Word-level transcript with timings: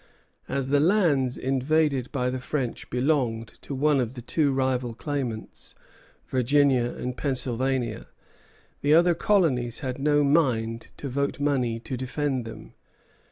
As 0.47 0.69
the 0.69 0.79
lands 0.79 1.37
invaded 1.37 2.11
by 2.11 2.31
the 2.31 2.39
French 2.39 2.89
belonged 2.89 3.49
to 3.61 3.75
one 3.75 3.99
of 3.99 4.15
the 4.15 4.21
two 4.23 4.51
rival 4.51 4.95
claimants, 4.95 5.75
Virginia 6.25 6.85
and 6.85 7.15
Pennsylvania, 7.15 8.07
the 8.81 8.95
other 8.95 9.13
colonies 9.13 9.81
had 9.81 9.99
no 9.99 10.23
mind 10.23 10.87
to 10.97 11.07
vote 11.07 11.39
money 11.39 11.79
to 11.81 11.95
defend 11.97 12.45
them. 12.45 12.73